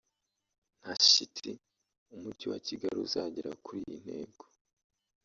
[0.79, 1.51] nta shiti
[2.15, 4.43] Umujyi wa Kigali uzagera kuri iyi ntego